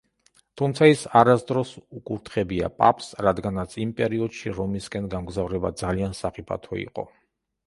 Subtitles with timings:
[0.59, 7.07] თუმცა ის არასოდეს უკურთხებია პაპს, რადგანაც იმ პერიოდში რომისკენ გამგზავრება ძალიან სახიფათო იყო.